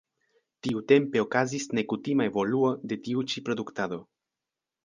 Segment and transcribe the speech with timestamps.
[0.67, 4.05] Tiutempe okazis nekutima evoluo de tiu ĉi produktado.